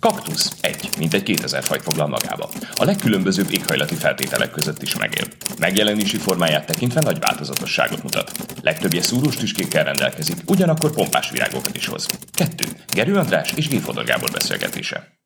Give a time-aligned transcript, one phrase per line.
[0.00, 2.50] Kaktusz egy, mint egy 2000 fajt foglal magába.
[2.74, 5.24] A legkülönbözőbb éghajlati feltételek között is megél.
[5.58, 8.32] Megjelenési formáját tekintve nagy változatosságot mutat.
[8.62, 12.06] Legtöbbje szúrós tüskékkel rendelkezik, ugyanakkor pompás virágokat is hoz.
[12.32, 12.64] Kettő.
[12.92, 14.04] Gerő András és G.
[14.04, 15.18] Gábor beszélgetése.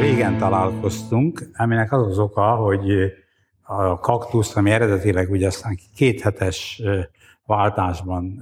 [0.00, 2.90] Régen találkoztunk, aminek az az oka, hogy
[3.62, 6.82] a kaktusz, ami eredetileg ugye aztán kéthetes
[7.46, 8.40] váltásban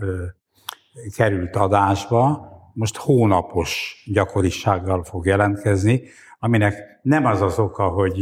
[1.17, 6.03] került adásba, most hónapos gyakorisággal fog jelentkezni,
[6.39, 8.19] aminek nem az az oka, hogy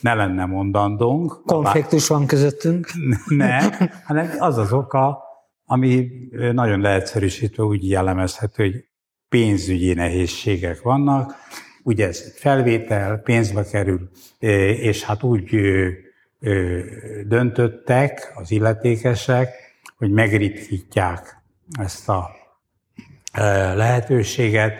[0.00, 1.42] ne lenne mondandónk.
[1.46, 2.90] Konfliktus van közöttünk.
[3.28, 3.58] Ne,
[4.04, 5.22] hanem az az oka,
[5.64, 6.08] ami
[6.52, 8.84] nagyon leegyszerűsítve úgy jellemezhető, hogy
[9.28, 11.34] pénzügyi nehézségek vannak,
[11.82, 14.10] ugye ez felvétel, pénzbe kerül,
[14.78, 15.56] és hát úgy
[17.26, 19.48] döntöttek az illetékesek,
[19.96, 21.36] hogy megritkítják
[21.78, 22.30] ezt a
[23.74, 24.74] lehetőséget,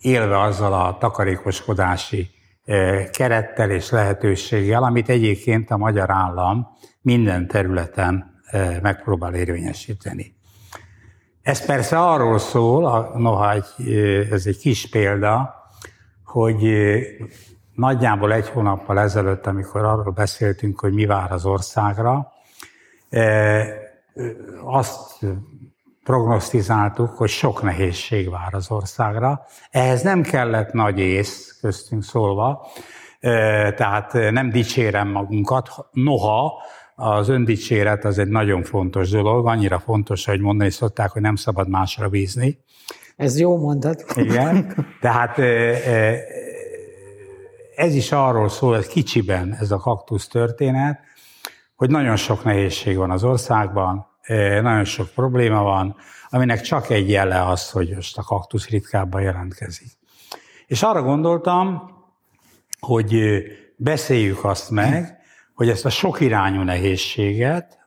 [0.00, 2.30] élve azzal a takarékoskodási
[3.10, 6.66] kerettel és lehetőséggel, amit egyébként a magyar állam
[7.00, 8.40] minden területen
[8.82, 10.34] megpróbál érvényesíteni.
[11.44, 13.92] Ez persze arról szól, noha egy,
[14.30, 15.54] ez egy kis példa,
[16.24, 16.62] hogy
[17.74, 22.32] nagyjából egy hónappal ezelőtt, amikor arról beszéltünk, hogy mi vár az országra,
[24.64, 25.26] azt
[26.04, 29.46] prognosztizáltuk, hogy sok nehézség vár az országra.
[29.70, 32.66] Ehhez nem kellett nagy ész, köztünk szólva,
[33.76, 36.62] tehát nem dicsérem magunkat, noha
[36.94, 41.68] az öndicséret az egy nagyon fontos dolog, annyira fontos, hogy mondani szokták, hogy nem szabad
[41.68, 42.58] másra bízni.
[43.16, 44.04] Ez jó mondat.
[44.16, 45.38] Igen, tehát
[47.76, 51.00] ez is arról szól, ez kicsiben ez a kaktusz történet,
[51.74, 54.06] hogy nagyon sok nehézség van az országban,
[54.62, 55.96] nagyon sok probléma van,
[56.28, 59.88] aminek csak egy jele az, hogy most a kaktusz ritkábban jelentkezik.
[60.66, 61.90] És arra gondoltam,
[62.80, 63.42] hogy
[63.76, 65.23] beszéljük azt meg,
[65.54, 67.78] hogy ezt a sokirányú nehézséget,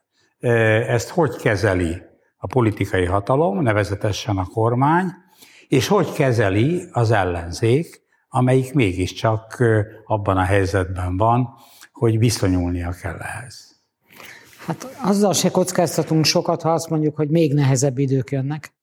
[0.87, 2.01] ezt hogy kezeli
[2.37, 5.05] a politikai hatalom, nevezetesen a kormány,
[5.67, 9.63] és hogy kezeli az ellenzék, amelyik mégiscsak
[10.05, 11.49] abban a helyzetben van,
[11.91, 13.75] hogy viszonyulnia kell ehhez.
[14.65, 18.73] Hát azzal se kockáztatunk sokat, ha azt mondjuk, hogy még nehezebb idők jönnek.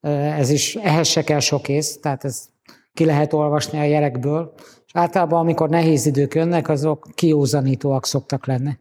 [0.00, 2.46] Ez is, ehhez se kell sok ész, tehát ez
[2.92, 4.54] ki lehet olvasni a jelekből.
[4.96, 8.78] Általában, amikor nehéz idők jönnek, azok kiózanítóak szoktak lenni.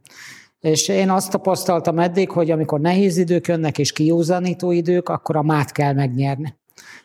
[0.59, 5.41] És én azt tapasztaltam eddig, hogy amikor nehéz idők jönnek és kiózanító idők, akkor a
[5.41, 6.55] mát kell megnyerni.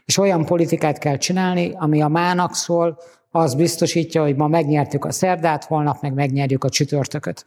[0.04, 2.98] És olyan politikát kell csinálni, ami a mának szól,
[3.30, 7.44] az biztosítja, hogy ma megnyertük a szerdát, holnap meg megnyerjük a csütörtököt.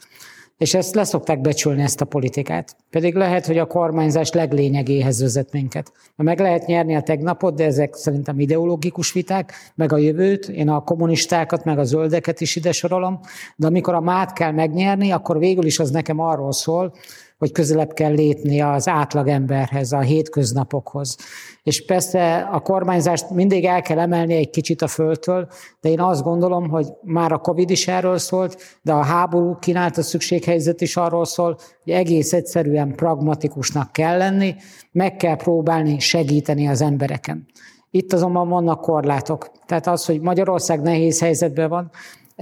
[0.62, 2.76] És ezt leszokták becsülni, ezt a politikát.
[2.90, 5.92] Pedig lehet, hogy a kormányzás leglényegéhez vezet minket.
[6.16, 10.84] Meg lehet nyerni a tegnapot, de ezek szerintem ideológikus viták, meg a jövőt, én a
[10.84, 13.20] kommunistákat, meg a zöldeket is ide sorolom,
[13.56, 16.94] de amikor a mát kell megnyerni, akkor végül is az nekem arról szól,
[17.42, 21.18] hogy közelebb kell lépni az átlagemberhez, a hétköznapokhoz.
[21.64, 25.48] És persze a kormányzást mindig el kell emelni egy kicsit a földtől,
[25.80, 30.02] de én azt gondolom, hogy már a Covid is erről szólt, de a háború kínálta
[30.02, 34.56] szükséghelyzet is arról szól, hogy egész egyszerűen pragmatikusnak kell lenni,
[34.92, 37.46] meg kell próbálni segíteni az embereken.
[37.92, 39.52] Itt azonban vannak korlátok.
[39.66, 41.92] Tehát az, hogy Magyarország nehéz helyzetben van,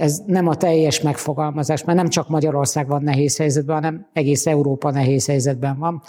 [0.00, 4.90] ez nem a teljes megfogalmazás, mert nem csak Magyarország van nehéz helyzetben, hanem egész Európa
[4.90, 6.02] nehéz helyzetben van.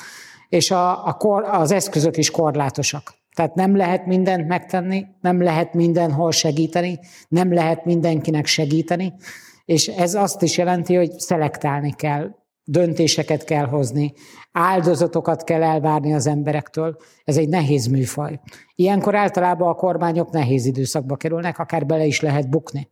[0.49, 3.13] És a, a kor, az eszközök is korlátosak.
[3.35, 9.13] Tehát nem lehet mindent megtenni, nem lehet mindenhol segíteni, nem lehet mindenkinek segíteni,
[9.65, 12.29] és ez azt is jelenti, hogy szelektálni kell,
[12.63, 14.13] döntéseket kell hozni,
[14.51, 16.97] áldozatokat kell elvárni az emberektől.
[17.23, 18.39] Ez egy nehéz műfaj.
[18.75, 22.87] Ilyenkor általában a kormányok nehéz időszakba kerülnek, akár bele is lehet bukni.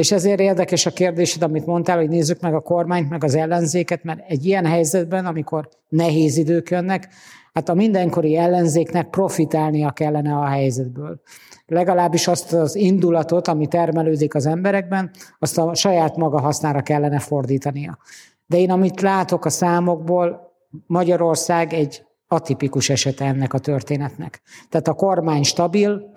[0.00, 4.04] És ezért érdekes a kérdésed, amit mondtál, hogy nézzük meg a kormányt, meg az ellenzéket,
[4.04, 7.08] mert egy ilyen helyzetben, amikor nehéz idők jönnek,
[7.52, 11.20] hát a mindenkori ellenzéknek profitálnia kellene a helyzetből.
[11.66, 17.98] Legalábbis azt az indulatot, ami termelődik az emberekben, azt a saját maga hasznára kellene fordítania.
[18.46, 20.52] De én amit látok a számokból,
[20.86, 24.42] Magyarország egy atipikus esete ennek a történetnek.
[24.68, 26.10] Tehát a kormány stabil,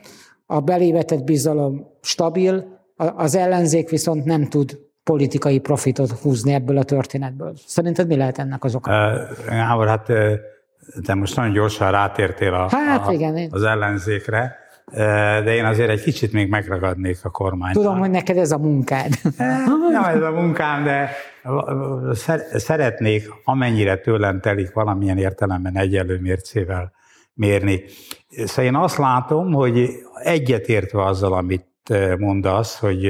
[0.45, 7.53] a belévetett bizalom stabil, az ellenzék viszont nem tud politikai profitot húzni ebből a történetből.
[7.65, 8.91] Szerinted mi lehet ennek az oka?
[9.47, 10.11] Gábor, hát
[11.05, 14.55] te most nagyon gyorsan rátértél a, hát, a, igen, az ellenzékre.
[15.43, 17.73] de én azért egy kicsit még megragadnék a kormányt.
[17.73, 19.13] Tudom, hogy neked ez a munkád.
[19.37, 21.09] Nem ez a munkám, de
[22.53, 26.91] szeretnék, amennyire tőlem telik valamilyen értelemben egyenlő mércével
[27.33, 27.83] mérni.
[28.29, 29.89] Szóval én azt látom, hogy
[30.23, 31.72] egyetértve azzal, amit
[32.17, 33.05] mondasz, hogy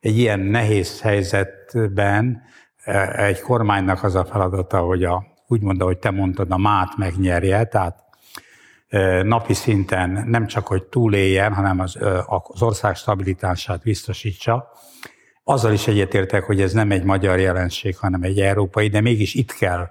[0.00, 2.42] egy ilyen nehéz helyzetben
[3.16, 7.64] egy kormánynak az a feladata, hogy a, úgy mondta, hogy te mondtad, a mát megnyerje,
[7.64, 8.02] tehát
[9.22, 11.98] napi szinten nem csak, hogy túléljen, hanem az,
[12.46, 14.68] az ország stabilitását biztosítsa.
[15.44, 19.52] Azzal is egyetértek, hogy ez nem egy magyar jelenség, hanem egy európai, de mégis itt
[19.52, 19.88] kell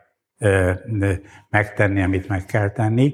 [1.49, 3.13] megtenni, amit meg kell tenni.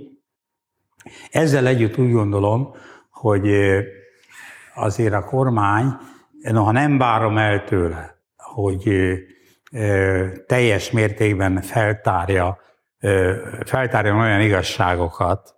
[1.29, 2.75] Ezzel együtt úgy gondolom,
[3.09, 3.47] hogy
[4.79, 5.97] azért a kormány,
[6.41, 8.89] noha nem várom el tőle, hogy
[10.47, 12.57] teljes mértékben feltárja,
[13.65, 15.55] feltárja olyan igazságokat,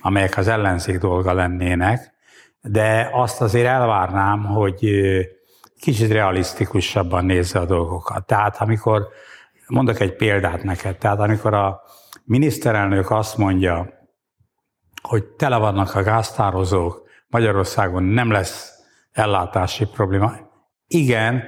[0.00, 2.12] amelyek az ellenzék dolga lennének,
[2.60, 4.90] de azt azért elvárnám, hogy
[5.80, 8.26] kicsit realisztikusabban nézze a dolgokat.
[8.26, 9.08] Tehát amikor,
[9.66, 11.80] mondok egy példát neked, tehát amikor a
[12.24, 13.92] miniszterelnök azt mondja,
[15.02, 18.72] hogy tele vannak a gáztározók, Magyarországon nem lesz
[19.12, 20.32] ellátási probléma.
[20.86, 21.42] Igen,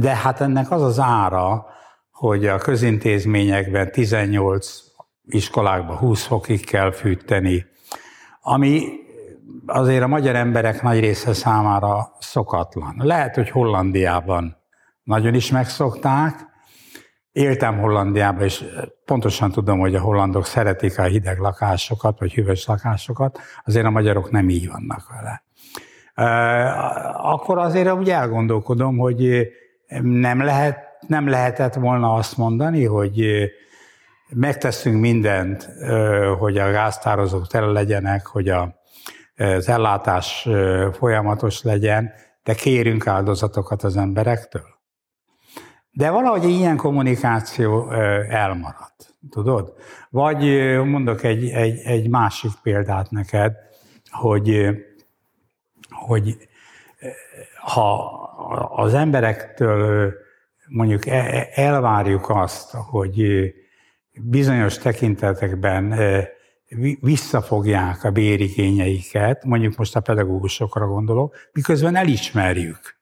[0.00, 1.66] de hát ennek az az ára,
[2.10, 4.80] hogy a közintézményekben 18
[5.24, 7.66] iskolákban 20 fokig kell fűteni,
[8.40, 8.84] ami
[9.66, 12.94] azért a magyar emberek nagy része számára szokatlan.
[12.98, 14.56] Lehet, hogy Hollandiában
[15.02, 16.51] nagyon is megszokták,
[17.32, 18.64] Éltem Hollandiában, és
[19.04, 24.30] pontosan tudom, hogy a hollandok szeretik a hideg lakásokat, vagy hűvös lakásokat, azért a magyarok
[24.30, 25.42] nem így vannak vele.
[27.16, 29.48] Akkor azért úgy elgondolkodom, hogy
[30.02, 33.24] nem, lehet, nem lehetett volna azt mondani, hogy
[34.28, 35.68] megteszünk mindent,
[36.38, 38.74] hogy a gáztározók tele legyenek, hogy a,
[39.36, 40.48] az ellátás
[40.92, 42.12] folyamatos legyen,
[42.42, 44.80] de kérünk áldozatokat az emberektől.
[45.92, 47.90] De valahogy ilyen kommunikáció
[48.28, 49.74] elmaradt, tudod?
[50.10, 50.44] Vagy
[50.84, 53.52] mondok egy, egy, egy másik példát neked,
[54.10, 54.70] hogy,
[55.90, 56.36] hogy
[57.56, 58.04] ha
[58.74, 60.14] az emberektől
[60.68, 63.44] mondjuk e, e, elvárjuk azt, hogy
[64.20, 65.94] bizonyos tekintetekben
[67.00, 73.01] visszafogják a bérigényeiket, mondjuk most a pedagógusokra gondolok, miközben elismerjük,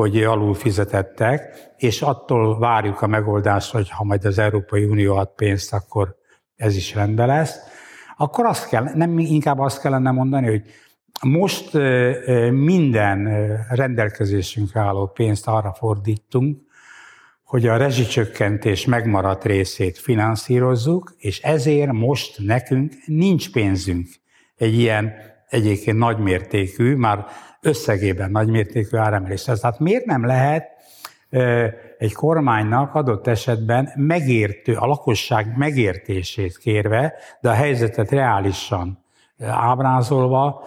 [0.00, 5.34] hogy alul fizetettek, és attól várjuk a megoldást, hogy ha majd az Európai Unió ad
[5.34, 6.16] pénzt, akkor
[6.56, 7.58] ez is rendben lesz,
[8.16, 10.62] akkor azt kell, nem inkább azt kellene mondani, hogy
[11.22, 11.72] most
[12.50, 13.28] minden
[13.68, 16.58] rendelkezésünkre álló pénzt arra fordítunk,
[17.44, 24.08] hogy a rezsicsökkentés megmaradt részét finanszírozzuk, és ezért most nekünk nincs pénzünk.
[24.56, 25.12] Egy ilyen
[25.48, 27.24] egyébként nagymértékű, már
[27.62, 29.60] összegében nagymértékű áremeléshez.
[29.60, 30.68] Tehát miért nem lehet
[31.98, 39.04] egy kormánynak adott esetben megértő, a lakosság megértését kérve, de a helyzetet reálisan
[39.46, 40.64] ábrázolva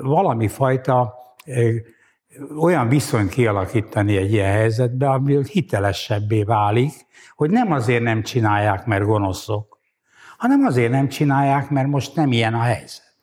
[0.00, 1.14] valami fajta
[2.58, 6.92] olyan viszonyt kialakítani egy ilyen helyzetbe, ami hitelesebbé válik,
[7.34, 9.78] hogy nem azért nem csinálják, mert gonoszok,
[10.38, 13.13] hanem azért nem csinálják, mert most nem ilyen a helyzet.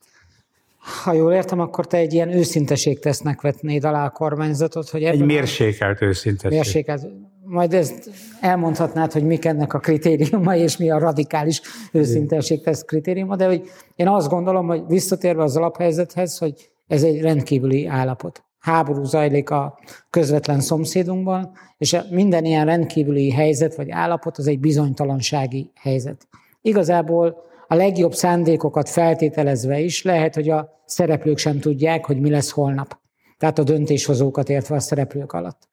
[1.03, 6.01] Ha jól értem, akkor te egy ilyen őszinteségtesznek vetnéd alá a kormányzatot, hogy Egy mérsékelt
[6.01, 6.57] őszinteség.
[6.57, 7.07] Mérsékelt.
[7.43, 8.09] Majd ezt
[8.41, 14.07] elmondhatnád, hogy mik ennek a kritériuma, és mi a radikális őszinteségtesz kritériuma, de hogy én
[14.07, 19.79] azt gondolom, hogy visszatérve az alaphelyzethez, hogy ez egy rendkívüli állapot háború zajlik a
[20.09, 26.27] közvetlen szomszédunkban, és minden ilyen rendkívüli helyzet vagy állapot az egy bizonytalansági helyzet.
[26.61, 32.51] Igazából a legjobb szándékokat feltételezve is lehet, hogy a szereplők sem tudják, hogy mi lesz
[32.51, 32.99] holnap.
[33.37, 35.67] Tehát a döntéshozókat értve a szereplők alatt.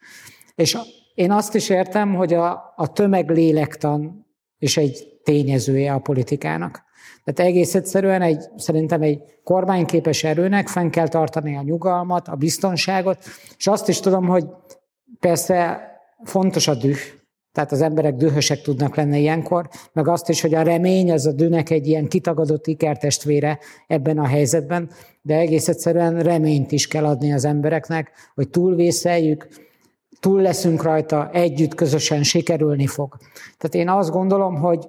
[0.55, 0.79] És
[1.15, 4.27] én azt is értem, hogy a, a tömeglélektan
[4.59, 6.83] is egy tényezője a politikának.
[7.25, 13.25] Tehát egész egyszerűen egy, szerintem egy kormányképes erőnek fenn kell tartani a nyugalmat, a biztonságot,
[13.57, 14.45] és azt is tudom, hogy
[15.21, 15.81] persze
[16.25, 16.99] fontos a düh,
[17.59, 21.33] tehát az emberek dühösek tudnak lenni ilyenkor, meg azt is, hogy a remény az a
[21.33, 24.91] dűnek egy ilyen kitagadott ikertestvére ebben a helyzetben,
[25.23, 29.49] de egész egyszerűen reményt is kell adni az embereknek, hogy túlvészeljük,
[30.21, 33.17] túl leszünk rajta, együtt, közösen sikerülni fog.
[33.59, 34.89] Tehát én azt gondolom, hogy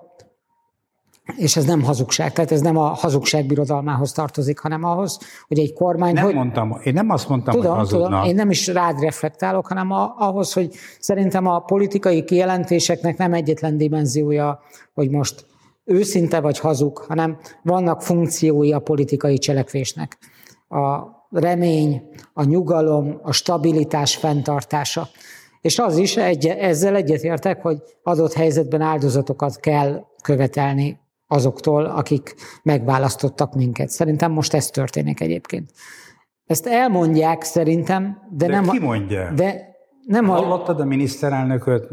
[1.35, 5.73] és ez nem hazugság, tehát ez nem a hazugság birodalmához tartozik, hanem ahhoz, hogy egy
[5.73, 6.13] kormány...
[6.13, 6.33] Nem hogy...
[6.33, 8.09] mondtam, én nem azt mondtam, tudom, hogy hazudnak.
[8.09, 13.33] Tudom, én nem is rád reflektálok, hanem a, ahhoz, hogy szerintem a politikai kijelentéseknek nem
[13.33, 14.59] egyetlen dimenziója,
[14.93, 15.45] hogy most
[15.83, 20.17] őszinte vagy hazug, hanem vannak funkciói a politikai cselekvésnek.
[20.67, 22.01] A remény,
[22.33, 25.07] a nyugalom, a stabilitás fenntartása.
[25.61, 30.99] És az is, egy, ezzel egyetértek, hogy adott helyzetben áldozatokat kell követelni
[31.31, 33.89] azoktól, akik megválasztottak minket.
[33.89, 35.71] Szerintem most ez történik egyébként.
[36.45, 38.69] Ezt elmondják szerintem, de, de nem...
[38.69, 39.31] ki mondja?
[39.35, 39.67] De
[40.05, 41.87] nem Hallottad a miniszterelnököt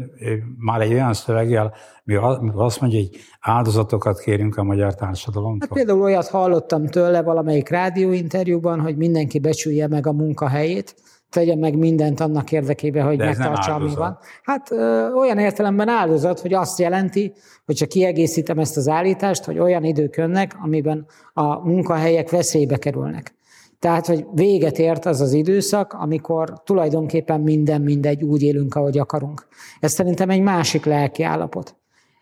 [0.57, 1.73] már egy olyan szöveggel,
[2.05, 5.67] amikor azt mondja, hogy áldozatokat kérünk a magyar társadalomtól?
[5.69, 10.95] Hát például olyat hallottam tőle valamelyik rádióinterjúban, hogy mindenki becsülje meg a munkahelyét,
[11.29, 14.17] tegyen meg mindent annak érdekében, hogy megtartsa, ami van.
[14.43, 17.33] Hát ö, olyan értelemben áldozat, hogy azt jelenti,
[17.65, 23.35] hogy csak kiegészítem ezt az állítást, hogy olyan idők jönnek, amiben a munkahelyek veszélybe kerülnek.
[23.79, 29.47] Tehát, hogy véget ért az az időszak, amikor tulajdonképpen minden mindegy, úgy élünk, ahogy akarunk.
[29.79, 31.75] Ez szerintem egy másik lelki állapot.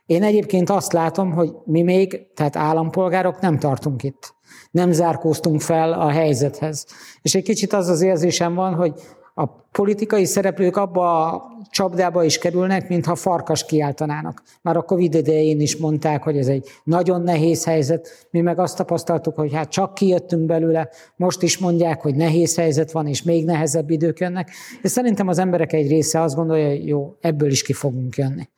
[0.06, 4.35] Én egyébként azt látom, hogy mi még, tehát állampolgárok nem tartunk itt.
[4.72, 6.86] Nem zárkóztunk fel a helyzethez.
[7.22, 8.94] És egy kicsit az az érzésem van, hogy
[9.38, 14.44] a politikai szereplők abba a csapdába is kerülnek, mintha farkas kiáltanának.
[14.62, 18.28] Már a Covid idején is mondták, hogy ez egy nagyon nehéz helyzet.
[18.30, 22.92] Mi meg azt tapasztaltuk, hogy hát csak kijöttünk belőle, most is mondják, hogy nehéz helyzet
[22.92, 24.50] van, és még nehezebb idők jönnek.
[24.82, 28.50] És szerintem az emberek egy része azt gondolja, hogy jó, ebből is ki fogunk jönni.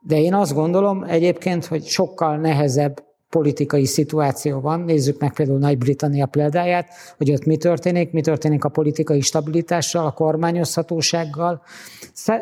[0.00, 4.80] De én azt gondolom egyébként, hogy sokkal nehezebb politikai szituáció van.
[4.80, 10.10] Nézzük meg például Nagy-Britannia példáját, hogy ott mi történik, mi történik a politikai stabilitással, a
[10.10, 11.62] kormányozhatósággal.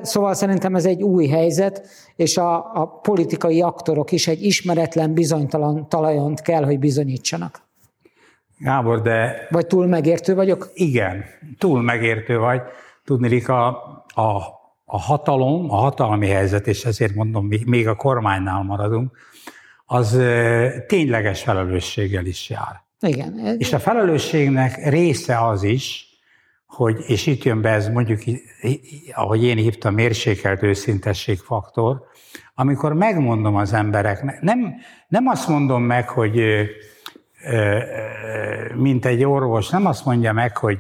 [0.03, 5.89] Szóval szerintem ez egy új helyzet, és a, a politikai aktorok is egy ismeretlen, bizonytalan
[5.89, 7.65] talajon kell, hogy bizonyítsanak.
[8.59, 9.47] Gábor, de...
[9.51, 10.71] Vagy túl megértő vagyok?
[10.75, 11.25] Igen,
[11.59, 12.61] túl megértő vagy.
[13.05, 13.67] Tudni, a,
[14.15, 14.37] a,
[14.85, 19.17] a hatalom, a hatalmi helyzet, és ezért mondom, még a kormánynál maradunk,
[19.87, 20.21] az
[20.87, 22.85] tényleges felelősséggel is jár.
[23.01, 23.57] Igen.
[23.59, 26.07] És a felelősségnek része az is,
[26.67, 28.21] hogy, és itt jön be ez mondjuk,
[29.13, 32.03] ahogy én hívtam, mérsékelt őszintesség faktor,
[32.55, 34.75] amikor megmondom az embereknek, nem,
[35.09, 36.41] nem azt mondom meg, hogy
[38.75, 40.79] mint egy orvos, nem azt mondja meg, hogy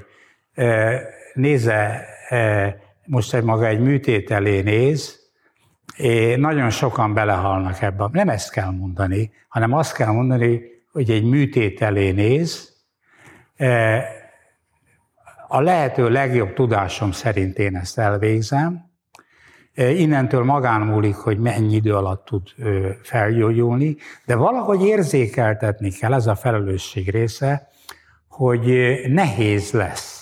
[1.34, 2.04] nézze,
[3.04, 5.25] most egy maga egy műtét elé néz,
[5.96, 8.08] É, nagyon sokan belehalnak ebbe.
[8.12, 10.60] Nem ezt kell mondani, hanem azt kell mondani,
[10.92, 12.74] hogy egy műtét elé néz,
[15.48, 18.90] a lehető legjobb tudásom szerint én ezt elvégzem,
[19.74, 22.42] innentől magán múlik, hogy mennyi idő alatt tud
[23.02, 27.68] felgyógyulni, de valahogy érzékeltetni kell, ez a felelősség része,
[28.28, 30.16] hogy nehéz lesz.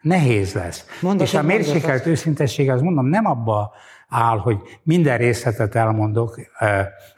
[0.00, 0.86] Nehéz lesz.
[1.00, 3.72] Mondok És a mérsékelt őszintesség, az mondom, nem abba
[4.08, 6.40] áll, hogy minden részletet elmondok,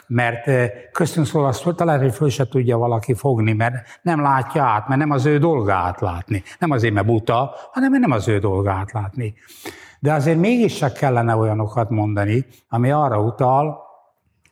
[0.07, 0.51] mert
[0.93, 5.01] köztünk szólva azt talán, hogy föl se tudja valaki fogni, mert nem látja át, mert
[5.01, 6.43] nem az ő dolga átlátni.
[6.59, 9.35] Nem azért, mert buta, hanem mert nem az ő dolga átlátni.
[10.01, 13.85] De azért mégiscsak kellene olyanokat mondani, ami arra utal,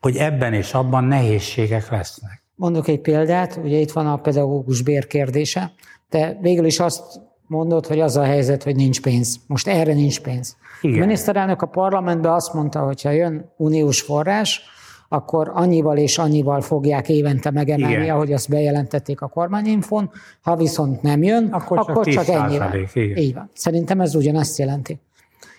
[0.01, 2.43] hogy ebben és abban nehézségek lesznek.
[2.55, 5.73] Mondok egy példát, ugye itt van a pedagógus bér kérdése,
[6.09, 9.37] de végül is azt mondod, hogy az a helyzet, hogy nincs pénz.
[9.47, 10.57] Most erre nincs pénz.
[10.81, 11.03] Igen.
[11.03, 14.63] A miniszterelnök a parlamentben azt mondta, hogy ha jön uniós forrás,
[15.09, 18.15] akkor annyival és annyival fogják évente megemelni, Igen.
[18.15, 20.11] ahogy azt bejelentették a kormányinfon.
[20.43, 22.75] Ha viszont nem jön, akkor, akkor csak, csak ennyivel.
[22.95, 23.51] Így van.
[23.55, 25.01] Szerintem ez ugyanezt jelenti.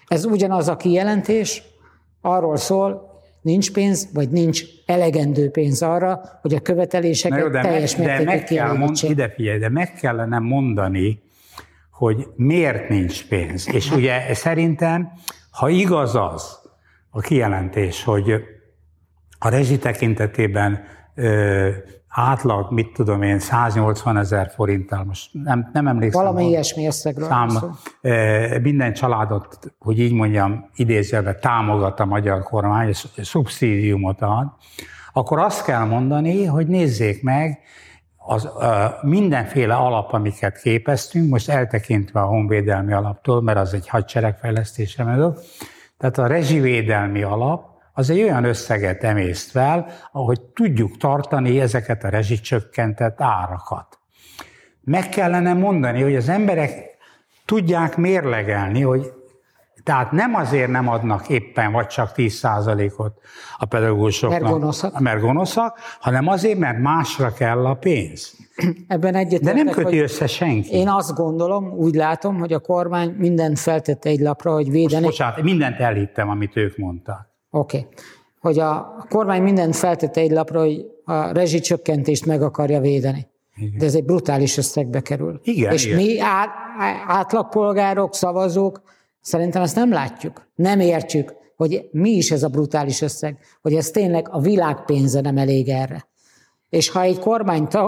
[0.08, 1.63] Ez ugyanaz a kijelentés,
[2.22, 7.96] arról szól, nincs pénz, vagy nincs elegendő pénz arra, hogy a követeléseket jó, de teljes
[7.96, 11.22] meg, de meg kell mond, ide figyelj, de meg kellene mondani,
[11.96, 13.74] hogy miért nincs pénz.
[13.74, 15.12] És ugye szerintem,
[15.52, 16.60] ha igaz az
[17.10, 18.32] a kijelentés, hogy
[19.40, 20.84] a rezsi tekintetében
[21.16, 21.70] ö,
[22.08, 26.24] átlag, mit tudom én, 180 ezer forinttal, most nem, nem emlékszem.
[26.24, 27.28] Valami ilyesmi összegről.
[27.28, 34.48] Szám, ö, minden családot, hogy így mondjam, idézőben támogat a magyar kormány, és szubszidiumot ad,
[35.14, 37.60] akkor azt kell mondani, hogy nézzék meg,
[38.25, 38.50] az,
[39.01, 45.34] mindenféle alap, amiket képeztünk, most eltekintve a honvédelmi alaptól, mert az egy hadseregfejlesztésre megy,
[45.98, 52.10] tehát a rezsivédelmi alap, az egy olyan összeget emészt fel, ahogy tudjuk tartani ezeket a
[52.10, 54.00] rezsicsökkentett árakat.
[54.82, 56.98] Meg kellene mondani, hogy az emberek
[57.46, 59.13] tudják mérlegelni, hogy
[59.86, 63.13] tehát nem azért nem adnak éppen vagy csak 10%-ot
[63.58, 65.00] a pedagógusoknak, mert gonoszak.
[65.00, 68.34] mert gonoszak, hanem azért, mert másra kell a pénz.
[68.88, 69.42] Ebben egyet.
[69.42, 70.75] De nem köti össze senki.
[70.75, 75.06] Én azt gondolom, úgy látom, hogy a kormány mindent feltette egy lapra, hogy védeni.
[75.06, 77.34] Most, bocsánat, mindent elhittem, amit ők mondtak.
[77.50, 77.88] Oké.
[78.39, 83.27] hogy a kormány mindent feltette egy lapra, hogy a rezsicsökkentést meg akarja védeni.
[83.56, 83.77] Igen.
[83.77, 85.39] De ez egy brutális összegbe kerül.
[85.44, 85.98] Igen, És igen.
[85.98, 86.50] mi át,
[87.08, 88.82] átlagpolgárok, szavazók
[89.25, 90.48] szerintem ezt nem látjuk.
[90.55, 95.22] Nem értjük, hogy mi is ez a brutális összeg, hogy ez tényleg a világ pénze
[95.22, 96.08] nem elég erre.
[96.70, 97.84] És ha egy kormány ta,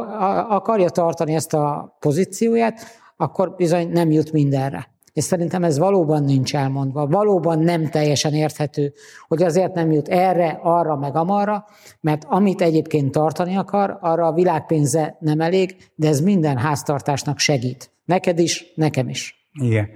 [0.48, 2.80] akarja tartani ezt a pozícióját,
[3.18, 4.96] akkor bizony nem jut mindenre.
[5.14, 8.94] És szerintem ez valóban nincs elmondva, valóban nem teljesen érthető,
[9.28, 11.66] hogy azért nem jut erre, arra, meg amarra,
[12.02, 17.92] mert amit egyébként tartani akar, arra a világpénze nem elég, de ez minden háztartásnak segít.
[18.06, 19.50] Neked is, nekem is.
[19.62, 19.88] Igen.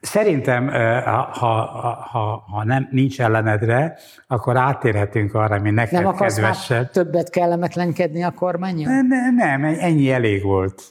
[0.00, 0.68] Szerintem,
[1.04, 6.78] ha, ha, ha, nem, nincs ellenedre, akkor átérhetünk arra, ami neked Nem kedvesebb.
[6.78, 8.92] már többet kellemetlenkedni a kormányon?
[8.92, 10.82] Nem, nem, nem, ennyi elég volt.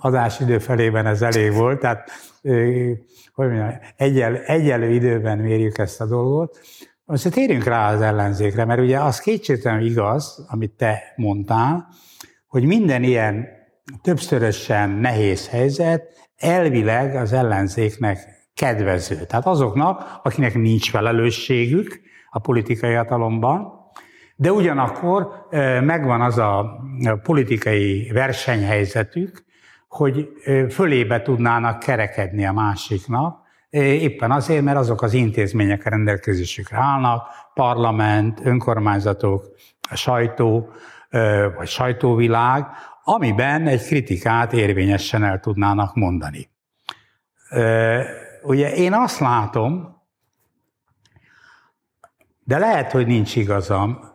[0.00, 2.10] Adásidő felében ez elég volt, tehát
[3.34, 6.58] hogy mondjam, egyel, egyelő időben mérjük ezt a dolgot.
[7.04, 11.88] Most térjünk rá az ellenzékre, mert ugye az kétségtelenül igaz, amit te mondtál,
[12.46, 13.46] hogy minden ilyen
[14.02, 16.02] többszörösen nehéz helyzet
[16.36, 18.18] elvileg az ellenzéknek
[18.54, 19.24] kedvező.
[19.26, 23.80] Tehát azoknak, akinek nincs felelősségük a politikai hatalomban,
[24.36, 25.46] de ugyanakkor
[25.80, 26.80] megvan az a
[27.22, 29.44] politikai versenyhelyzetük,
[29.88, 30.28] hogy
[30.70, 38.40] fölébe tudnának kerekedni a másiknak, éppen azért, mert azok az intézmények a rendelkezésükre állnak, parlament,
[38.44, 39.44] önkormányzatok,
[39.92, 40.68] sajtó,
[41.56, 42.66] vagy sajtóvilág,
[43.04, 46.50] amiben egy kritikát érvényesen el tudnának mondani.
[48.42, 50.00] Ugye én azt látom,
[52.44, 54.10] de lehet, hogy nincs igazam,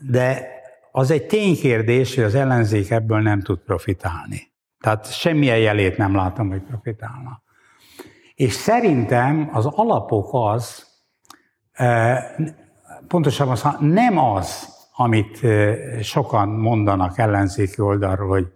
[0.00, 0.54] de
[0.92, 4.52] az egy ténykérdés, hogy az ellenzék ebből nem tud profitálni.
[4.80, 7.42] Tehát semmilyen jelét nem látom, hogy profitálna.
[8.34, 10.86] És szerintem az alapok az,
[13.08, 15.40] pontosabban az, nem az, amit
[16.02, 18.52] sokan mondanak ellenzéki oldalról, hogy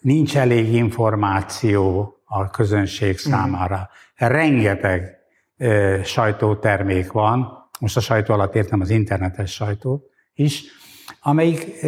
[0.00, 3.88] nincs elég információ a közönség számára.
[4.16, 5.18] Rengeteg
[6.04, 10.62] sajtótermék van, most a sajtó alatt értem az internetes sajtót is,
[11.20, 11.86] amelyik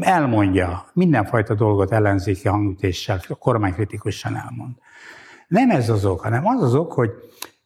[0.00, 4.74] elmondja mindenfajta dolgot ellenzéki hangütéssel, kormánykritikusan elmond.
[5.48, 7.10] Nem ez az ok, hanem az az ok, hogy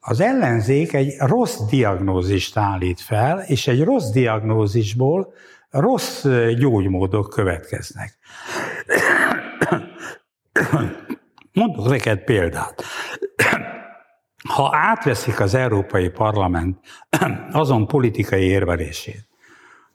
[0.08, 5.32] az ellenzék egy rossz diagnózist állít fel, és egy rossz diagnózisból
[5.70, 6.26] rossz
[6.58, 8.18] gyógymódok következnek.
[11.52, 12.82] Mondok neked példát.
[14.48, 16.78] Ha átveszik az Európai Parlament
[17.52, 19.25] azon politikai érvelését,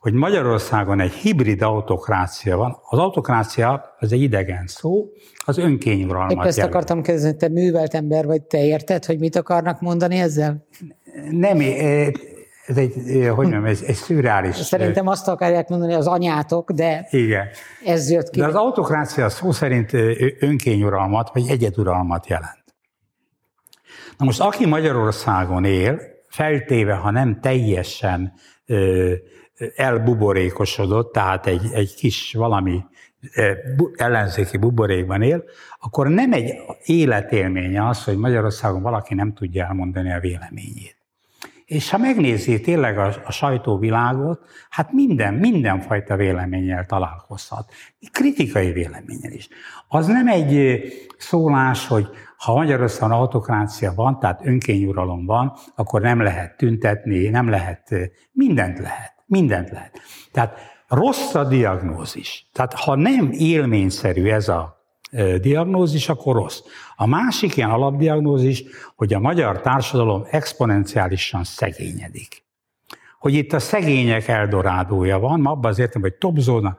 [0.01, 2.77] hogy Magyarországon egy hibrid autokrácia van.
[2.89, 5.09] Az autokrácia az egy idegen szó,
[5.45, 6.75] az önkényuralmat Épp ezt jelent.
[6.75, 10.65] akartam kérdezni, te művelt ember vagy, te érted, hogy mit akarnak mondani ezzel?
[11.29, 11.59] Nem,
[12.65, 12.93] ez egy,
[13.27, 14.55] hogy mondjam, ez egy szürreális.
[14.55, 17.47] Szerintem azt akarják mondani az anyátok, de Igen.
[17.85, 18.39] ez jött ki.
[18.39, 19.93] De az autokrácia szó szerint
[20.39, 22.63] önkényuralmat, vagy egyeduralmat jelent.
[24.17, 28.33] Na most, aki Magyarországon él, feltéve, ha nem teljesen
[29.75, 32.83] elbuborékosodott, tehát egy, egy kis valami
[33.95, 35.43] ellenzéki buborékban él,
[35.79, 40.95] akkor nem egy életélménye az, hogy Magyarországon valaki nem tudja elmondani a véleményét.
[41.65, 47.71] És ha megnézi tényleg a, a sajtóvilágot, hát minden, mindenfajta véleménnyel találkozhat.
[48.11, 49.47] Kritikai véleménnyel is.
[49.87, 50.81] Az nem egy
[51.17, 57.93] szólás, hogy ha Magyarországon autokrácia van, tehát önkényuralom van, akkor nem lehet tüntetni, nem lehet,
[58.31, 59.10] mindent lehet.
[59.31, 60.01] Mindent lehet.
[60.31, 62.49] Tehát rossz a diagnózis.
[62.53, 64.79] Tehát ha nem élményszerű ez a
[65.41, 66.59] diagnózis, akkor rossz.
[66.95, 68.63] A másik ilyen alapdiagnózis,
[68.95, 72.43] hogy a magyar társadalom exponenciálisan szegényedik.
[73.21, 76.77] Hogy itt a szegények eldorádója van, ma abban az értem, hogy topzóna.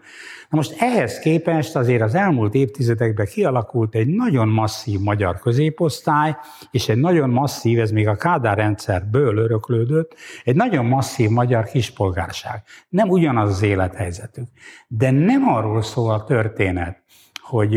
[0.49, 6.37] Na most ehhez képest azért az elmúlt évtizedekben kialakult egy nagyon masszív magyar középosztály,
[6.71, 12.63] és egy nagyon masszív, ez még a Kádár rendszerből öröklődött, egy nagyon masszív magyar kispolgárság.
[12.89, 14.49] Nem ugyanaz az élethelyzetük.
[14.89, 17.03] De nem arról szól a történet,
[17.41, 17.77] hogy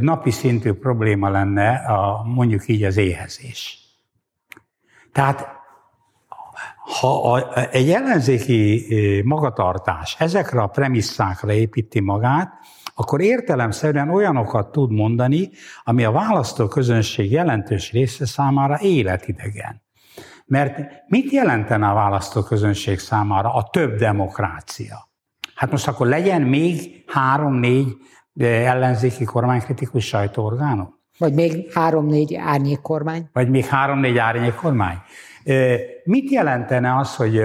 [0.00, 3.80] napi szintű probléma lenne a, mondjuk így az éhezés.
[5.12, 5.55] Tehát
[6.86, 8.86] ha a, egy ellenzéki
[9.24, 12.52] magatartás ezekre a premisszákra építi magát,
[12.94, 15.50] akkor értelemszerűen olyanokat tud mondani,
[15.84, 19.82] ami a választóközönség jelentős része számára életidegen.
[20.46, 25.08] Mert mit jelentene a választóközönség számára a több demokrácia?
[25.54, 27.96] Hát most akkor legyen még három-négy
[28.40, 30.94] ellenzéki kormánykritikus sajtóorgánum?
[31.18, 33.28] Vagy még három-négy árnyék kormány?
[33.32, 34.96] Vagy még három-négy árnyék kormány?
[36.04, 37.42] Mit jelentene az, hogy,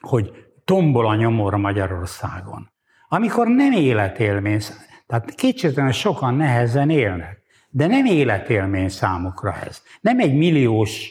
[0.00, 0.32] hogy
[0.64, 2.70] tombol a nyomor Magyarországon?
[3.08, 4.60] Amikor nem életélmény,
[5.06, 9.82] tehát kétségtelen sokan nehezen élnek, de nem életélmény számukra ez.
[10.00, 11.10] Nem egy milliós,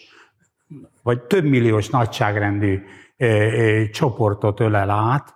[1.04, 2.84] vagy több milliós nagyságrendű
[3.17, 5.34] ö, ö, csoportot ölel át,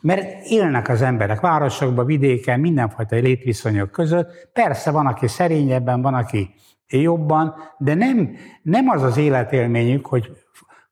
[0.00, 4.48] mert élnek az emberek városokban, vidéken, mindenfajta létviszonyok között.
[4.52, 6.54] Persze van, aki szerényebben, van, aki
[7.00, 10.30] jobban, de nem, nem az az életélményük, hogy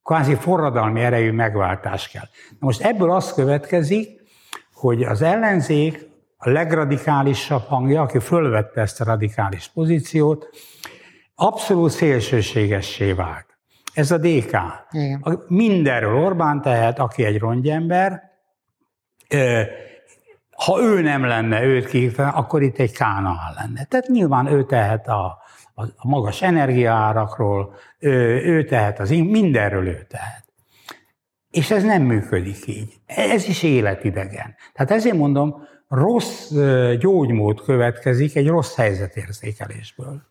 [0.02, 2.26] kvázi forradalmi erejű megváltás kell.
[2.48, 4.20] Na most ebből az következik,
[4.72, 10.48] hogy az ellenzék a legradikálisabb hangja, aki fölvette ezt a radikális pozíciót,
[11.34, 13.46] abszolút szélsőségessé vált.
[13.94, 14.56] Ez a DK.
[14.90, 15.42] Igen.
[15.46, 18.22] Mindenről Orbán tehet, aki egy rongyember,
[20.50, 23.84] ha ő nem lenne, őt kihívta, akkor itt egy Kánaán lenne.
[23.84, 25.38] Tehát nyilván ő tehet a,
[25.96, 30.44] a, magas energiaárakról, ő, ő tehet az mindenről ő tehet.
[31.50, 32.92] És ez nem működik így.
[33.06, 34.54] Ez is életidegen.
[34.72, 35.54] Tehát ezért mondom,
[35.88, 36.52] rossz
[36.98, 40.28] gyógymód következik egy rossz helyzetérzékelésből.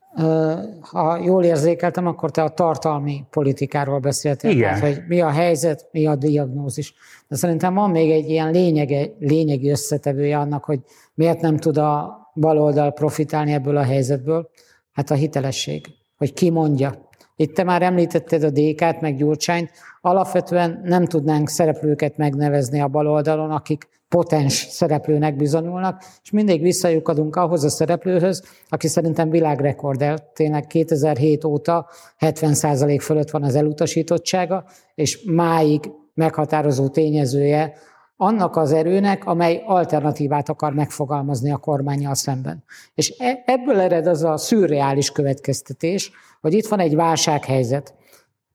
[0.81, 4.61] Ha jól érzékeltem, akkor te a tartalmi politikáról beszéltél, Igen.
[4.61, 6.93] Tehát, hogy mi a helyzet, mi a diagnózis.
[7.27, 10.79] De szerintem van még egy ilyen lényege, lényegi összetevője annak, hogy
[11.13, 14.49] miért nem tud a baloldal profitálni ebből a helyzetből.
[14.91, 15.85] Hát a hitelesség,
[16.17, 17.07] hogy ki mondja.
[17.35, 19.71] Itt te már említetted a DK-t, meg Gyurcsányt,
[20.01, 27.63] alapvetően nem tudnánk szereplőket megnevezni a baloldalon, akik potens szereplőnek bizonyulnak, és mindig visszajukadunk ahhoz
[27.63, 30.31] a szereplőhöz, aki szerintem világrekordel.
[30.33, 37.73] Tényleg 2007 óta 70% fölött van az elutasítottsága, és máig meghatározó tényezője
[38.21, 42.63] annak az erőnek, amely alternatívát akar megfogalmazni a kormányjal szemben.
[42.93, 47.93] És e, ebből ered az a szürreális következtetés, hogy itt van egy válsághelyzet.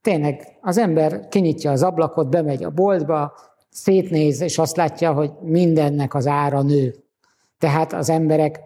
[0.00, 3.32] Tényleg az ember kinyitja az ablakot, bemegy a boltba,
[3.70, 6.94] szétnéz, és azt látja, hogy mindennek az ára nő.
[7.58, 8.60] Tehát az emberek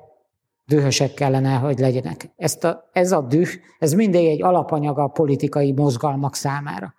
[0.65, 2.31] dühösek kellene, hogy legyenek.
[2.37, 6.95] Ezt a, ez a düh, ez mindig egy alapanyag a politikai mozgalmak számára.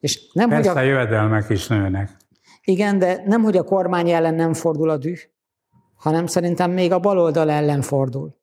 [0.00, 2.16] És nem, Persze hogy a, a jövedelmek is nőnek.
[2.68, 5.18] Igen, de nem, hogy a kormány ellen nem fordul a düh,
[5.96, 8.36] hanem szerintem még a baloldal ellen fordul.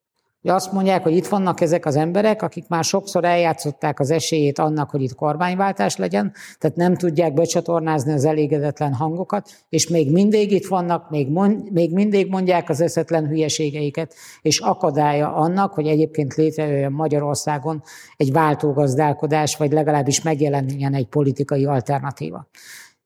[0.43, 4.89] Azt mondják, hogy itt vannak ezek az emberek, akik már sokszor eljátszották az esélyét annak,
[4.89, 10.67] hogy itt kormányváltás legyen, tehát nem tudják becsatornázni az elégedetlen hangokat, és még mindig itt
[10.67, 16.91] vannak, még, mond, még mindig mondják az eszetlen hülyeségeiket, és akadálya annak, hogy egyébként létrejöjjön
[16.91, 17.83] Magyarországon
[18.17, 22.47] egy váltógazdálkodás, vagy legalábbis megjelenjen egy politikai alternatíva.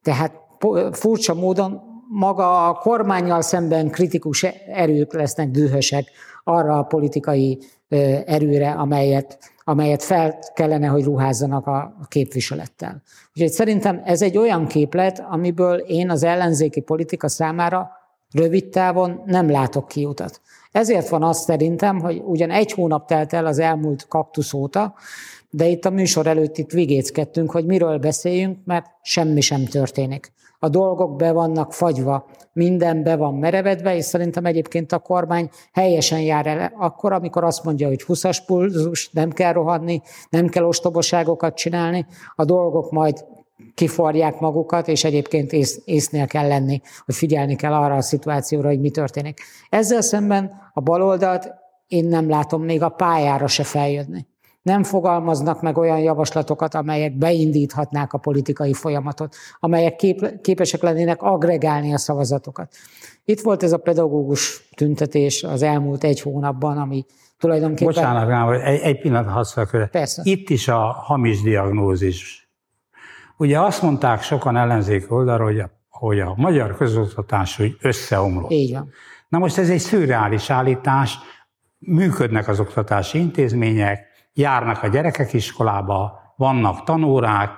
[0.02, 0.48] Tehát
[0.92, 4.44] furcsa módon maga a kormányjal szemben kritikus
[4.74, 6.12] erők lesznek dühösek
[6.44, 7.60] arra a politikai
[8.26, 13.02] erőre, amelyet, amelyet fel kellene, hogy ruházzanak a képviselettel.
[13.36, 17.92] Úgyhogy szerintem ez egy olyan képlet, amiből én az ellenzéki politika számára
[18.32, 20.42] rövid távon nem látok kiutat.
[20.72, 24.94] Ezért van azt szerintem, hogy ugyan egy hónap telt el az elmúlt kaktusz óta,
[25.50, 30.70] de itt a műsor előtt itt vigéckedtünk, hogy miről beszéljünk, mert semmi sem történik a
[30.70, 36.48] dolgok be vannak fagyva, minden be van merevedve, és szerintem egyébként a kormány helyesen jár
[36.48, 42.06] el akkor, amikor azt mondja, hogy 20-as pulzus, nem kell rohadni, nem kell ostobaságokat csinálni,
[42.36, 43.26] a dolgok majd
[43.74, 48.80] kiforják magukat, és egyébként ész, észnél kell lenni, hogy figyelni kell arra a szituációra, hogy
[48.80, 49.40] mi történik.
[49.70, 51.54] Ezzel szemben a baloldalt
[51.88, 54.28] én nem látom még a pályára se feljönni
[54.62, 61.94] nem fogalmaznak meg olyan javaslatokat, amelyek beindíthatnák a politikai folyamatot, amelyek kép, képesek lennének agregálni
[61.94, 62.76] a szavazatokat.
[63.26, 67.06] Itt volt ez a pedagógus tüntetés az elmúlt egy hónapban, ami
[67.38, 67.94] tulajdonképpen...
[67.94, 70.22] Bocsánat, rám, egy, egy pillanat hadd Persze.
[70.26, 72.50] Itt is a hamis diagnózis.
[73.38, 78.52] Ugye azt mondták sokan ellenzék oldalról, hogy a, hogy a magyar közoktatás úgy összeomlott.
[78.52, 78.90] Így van.
[79.30, 81.18] Na most ez egy szürreális állítás,
[81.78, 87.52] működnek az oktatási intézmények, járnak a gyerekek iskolába, vannak tanórák,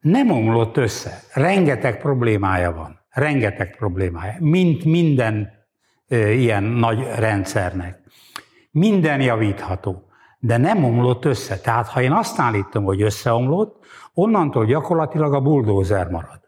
[0.00, 1.20] nem omlott össze.
[1.34, 3.00] Rengeteg problémája van.
[3.10, 4.34] Rengeteg problémája.
[4.38, 5.50] Mint minden
[6.08, 8.00] e, ilyen nagy rendszernek.
[8.70, 10.06] Minden javítható.
[10.38, 11.58] De nem omlott össze.
[11.58, 16.40] Tehát ha én azt állítom, hogy összeomlott, onnantól gyakorlatilag a buldózer marad.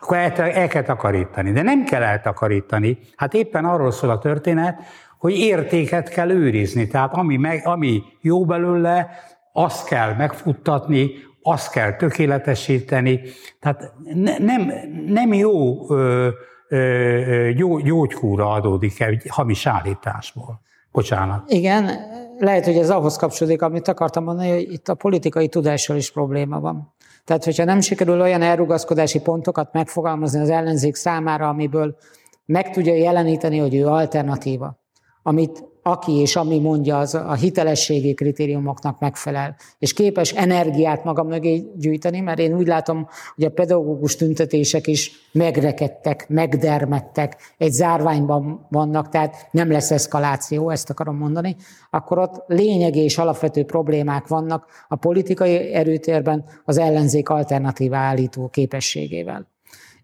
[0.00, 1.52] Akkor el, el kell takarítani.
[1.52, 2.98] De nem kell eltakarítani.
[3.16, 4.82] Hát éppen arról szól a történet,
[5.18, 6.86] hogy értéket kell őrizni.
[6.86, 9.08] Tehát ami, meg, ami jó belőle,
[9.52, 11.10] azt kell megfuttatni,
[11.42, 13.20] azt kell tökéletesíteni.
[13.60, 14.72] Tehát ne, nem,
[15.06, 16.28] nem jó ö,
[16.68, 20.60] ö, gyó, gyógykúra adódik egy hamis állításból.
[20.92, 21.50] Bocsánat.
[21.50, 21.90] Igen,
[22.38, 26.60] lehet, hogy ez ahhoz kapcsolódik, amit akartam mondani, hogy itt a politikai tudással is probléma
[26.60, 26.94] van.
[27.24, 31.96] Tehát, hogyha nem sikerül olyan elrugaszkodási pontokat megfogalmazni az ellenzék számára, amiből
[32.44, 34.78] meg tudja jeleníteni, hogy ő alternatíva,
[35.26, 41.64] amit aki és ami mondja, az a hitelességi kritériumoknak megfelel, és képes energiát maga mögé
[41.76, 49.08] gyűjteni, mert én úgy látom, hogy a pedagógus tüntetések is megrekedtek, megdermettek, egy zárványban vannak,
[49.08, 51.56] tehát nem lesz eszkaláció, ezt akarom mondani,
[51.90, 59.55] akkor ott lényegi és alapvető problémák vannak a politikai erőtérben az ellenzék alternatíva állító képességével.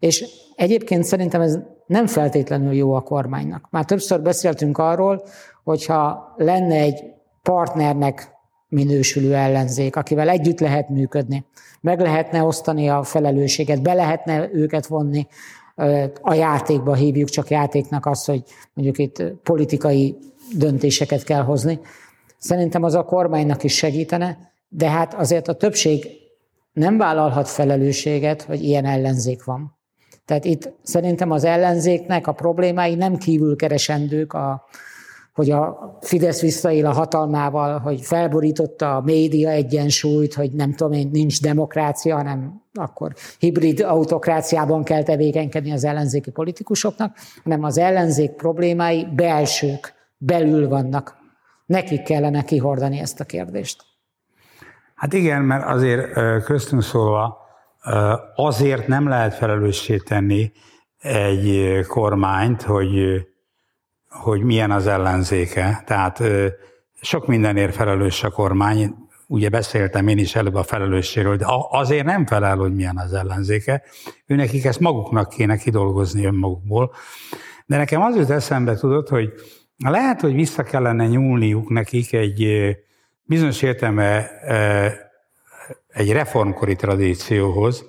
[0.02, 0.24] És
[0.56, 3.66] egyébként szerintem ez nem feltétlenül jó a kormánynak.
[3.70, 5.22] Már többször beszéltünk arról,
[5.64, 7.02] hogyha lenne egy
[7.42, 8.30] partnernek
[8.68, 11.44] minősülő ellenzék, akivel együtt lehet működni,
[11.80, 15.26] meg lehetne osztani a felelősséget, be lehetne őket vonni
[16.22, 18.42] a játékba, hívjuk csak játéknak azt, hogy
[18.74, 20.16] mondjuk itt politikai
[20.56, 21.80] döntéseket kell hozni.
[22.38, 26.06] Szerintem az a kormánynak is segítene, de hát azért a többség
[26.72, 29.80] nem vállalhat felelősséget, hogy ilyen ellenzék van.
[30.24, 34.64] Tehát itt szerintem az ellenzéknek a problémái nem kívül keresendők a,
[35.35, 41.08] hogy a Fidesz visszaél a hatalmával, hogy felborította a média egyensúlyt, hogy nem tudom én,
[41.12, 49.06] nincs demokrácia, hanem akkor hibrid autokráciában kell tevékenykedni az ellenzéki politikusoknak, hanem az ellenzék problémái
[49.14, 51.16] belsők, belül vannak.
[51.66, 53.82] Nekik kellene kihordani ezt a kérdést.
[54.94, 56.12] Hát igen, mert azért
[56.44, 57.41] köztünk szólva,
[58.35, 60.53] azért nem lehet felelőssé tenni
[60.99, 63.23] egy kormányt, hogy
[64.12, 65.83] hogy milyen az ellenzéke.
[65.87, 66.23] Tehát
[67.01, 68.95] sok mindenért felelős a kormány,
[69.27, 73.83] ugye beszéltem én is előbb a felelősségről, de azért nem felel, hogy milyen az ellenzéke.
[74.27, 76.95] Ő nekik ezt maguknak kéne kidolgozni önmagukból.
[77.66, 79.33] De nekem az jut eszembe, tudod, hogy
[79.77, 82.47] lehet, hogy vissza kellene nyúlniuk nekik egy
[83.23, 84.31] bizonyos értelme
[85.88, 87.85] egy reformkori tradícióhoz,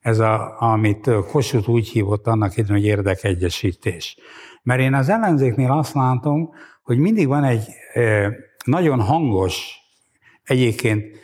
[0.00, 4.16] ez a, amit Kossuth úgy hívott annak idején, hogy érdekegyesítés.
[4.62, 6.50] Mert én az ellenzéknél azt látom,
[6.82, 7.66] hogy mindig van egy
[8.64, 9.78] nagyon hangos,
[10.44, 11.16] egyébként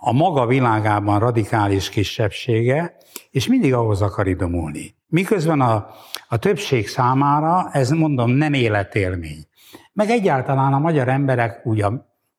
[0.00, 2.96] a maga világában radikális kisebbsége,
[3.30, 4.94] és mindig ahhoz akar idomulni.
[5.06, 5.86] Miközben a,
[6.28, 9.46] a többség számára ez, mondom, nem életélmény.
[9.92, 11.86] Meg egyáltalán a magyar emberek ugye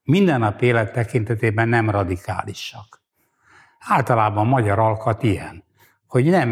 [0.04, 3.02] nap élet tekintetében nem radikálisak.
[3.80, 5.63] Általában a magyar alkat ilyen,
[6.08, 6.50] hogy nem,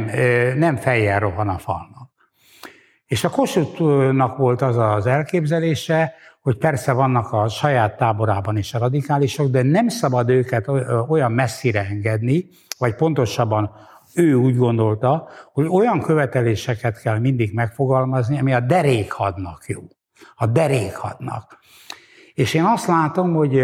[0.58, 2.10] nem fejjel rohan a falnak.
[3.06, 8.80] És a Kossuthnak volt az az elképzelése, hogy persze vannak a saját táborában is a
[8.80, 10.68] radikálisok, de nem szabad őket
[11.08, 13.72] olyan messzire engedni, vagy pontosabban
[14.16, 19.82] ő úgy gondolta, hogy olyan követeléseket kell mindig megfogalmazni, ami a derékhadnak jó.
[20.36, 21.60] A derékhadnak.
[22.42, 23.62] És én azt látom, hogy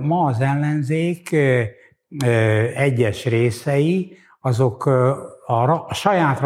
[0.00, 1.36] ma az ellenzék
[2.74, 6.40] egyes részei, azok a, a saját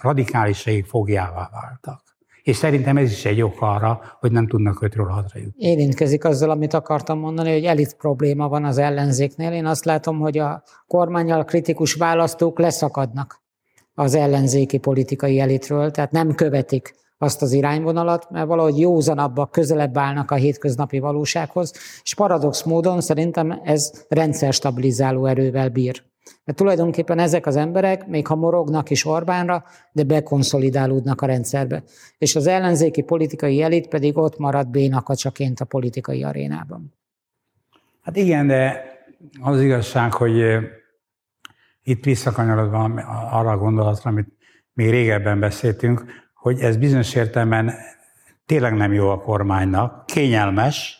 [0.00, 2.02] radikálisaik fogjává váltak.
[2.42, 5.66] És szerintem ez is egy ok arra, hogy nem tudnak ötről hatra jutni.
[5.66, 9.52] Érintkezik azzal, amit akartam mondani, hogy elit probléma van az ellenzéknél.
[9.52, 13.42] Én azt látom, hogy a kormányal kritikus választók leszakadnak
[13.94, 20.30] az ellenzéki politikai elitről, tehát nem követik azt az irányvonalat, mert valahogy józanabbak, közelebb állnak
[20.30, 26.06] a hétköznapi valósághoz, és paradox módon szerintem ez rendszer stabilizáló erővel bír.
[26.44, 31.82] Mert tulajdonképpen ezek az emberek, még ha morognak is Orbánra, de bekonszolidálódnak a rendszerbe.
[32.18, 36.94] És az ellenzéki politikai elit pedig ott marad bénakacsaként a politikai arénában.
[38.02, 38.82] Hát igen, de
[39.40, 40.42] az igazság, hogy
[41.82, 42.82] itt visszakanyarodva
[43.30, 44.28] arra a gondolatra, amit
[44.72, 46.04] még régebben beszéltünk,
[46.38, 47.74] hogy ez bizonyos értelemben
[48.46, 50.98] tényleg nem jó a kormánynak, kényelmes,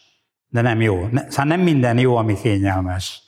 [0.49, 1.09] de nem jó.
[1.29, 3.23] Szóval nem minden jó, ami kényelmes.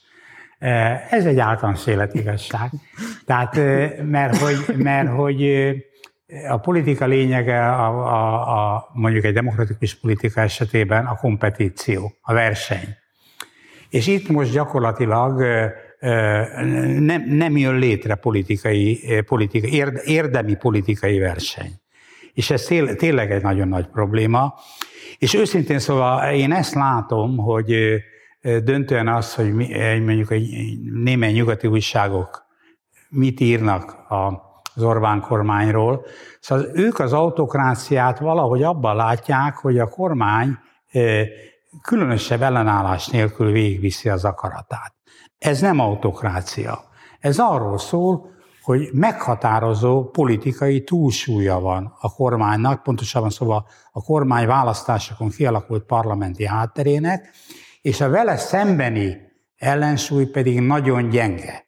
[0.59, 2.70] Eh, ez egy általános életigazság.
[3.27, 9.33] Tehát, eh, mert hogy, mert hogy eh, a politika lényege, a, a, a, mondjuk egy
[9.33, 12.96] demokratikus politika esetében a kompetíció, a verseny.
[13.88, 15.42] És itt most gyakorlatilag
[17.01, 21.80] nem, nem jön létre politikai, politikai érdemi politikai verseny.
[22.40, 22.64] És ez
[22.96, 24.55] tényleg egy nagyon nagy probléma.
[25.18, 27.74] És őszintén szóval én ezt látom, hogy
[28.64, 29.53] döntően az, hogy
[30.05, 32.46] mondjuk egy némely nyugati újságok
[33.09, 33.96] mit írnak
[34.74, 36.05] az Orbán kormányról.
[36.40, 40.59] Szóval ők az autokráciát valahogy abban látják, hogy a kormány
[41.83, 44.94] különösebb ellenállás nélkül végigviszi az akaratát.
[45.38, 46.81] Ez nem autokrácia.
[47.18, 48.38] Ez arról szól,
[48.70, 57.30] hogy meghatározó politikai túlsúlya van a kormánynak, pontosabban szóval a kormány választásokon kialakult parlamenti hátterének,
[57.83, 59.16] és a vele szembeni
[59.56, 61.66] ellensúly pedig nagyon gyenge.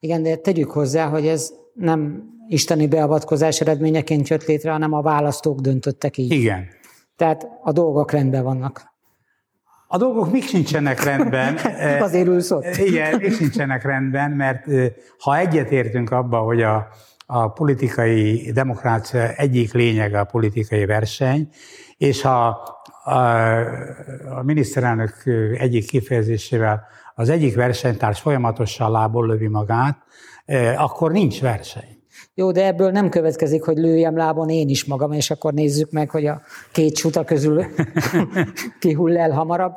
[0.00, 5.60] Igen, de tegyük hozzá, hogy ez nem isteni beavatkozás eredményeként jött létre, hanem a választók
[5.60, 6.32] döntöttek így.
[6.32, 6.68] Igen.
[7.16, 8.89] Tehát a dolgok rendben vannak.
[9.92, 11.58] A dolgok még sincsenek rendben.
[12.06, 12.76] Azért ülsz ott.
[12.76, 14.64] Igen, még sincsenek rendben, mert
[15.18, 16.88] ha egyetértünk abba, hogy a,
[17.26, 21.48] a politikai demokrácia egyik lényege a politikai verseny,
[21.96, 22.46] és ha
[23.04, 23.18] a,
[24.38, 25.22] a miniszterelnök
[25.58, 29.98] egyik kifejezésével az egyik versenytárs folyamatosan lából lövi magát,
[30.76, 31.99] akkor nincs verseny.
[32.34, 36.10] Jó, de ebből nem következik, hogy lőjem lábon én is magam, és akkor nézzük meg,
[36.10, 36.40] hogy a
[36.72, 37.64] két csuta közül
[38.80, 39.72] kihull el hamarabb.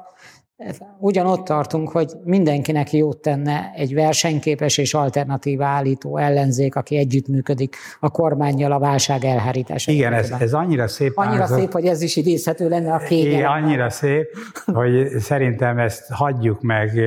[1.00, 8.10] Ugyanott tartunk, hogy mindenkinek jót tenne egy versenyképes és alternatíva állító ellenzék, aki együttműködik a
[8.10, 9.92] kormányjal a válság elhárítása.
[9.92, 11.12] Igen, ez, ez annyira szép.
[11.16, 13.52] Annyira szép, hogy ez is idézhető lenne a kényelem.
[13.52, 14.28] Annyira szép,
[14.66, 17.00] hogy szerintem ezt hagyjuk meg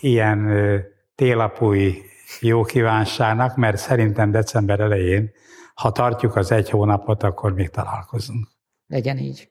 [0.00, 0.48] ilyen
[1.14, 2.02] télapúi
[2.40, 5.30] jó kívánságnak, mert szerintem december elején,
[5.74, 8.48] ha tartjuk az egy hónapot, akkor még találkozunk.
[8.86, 9.50] Legyen így.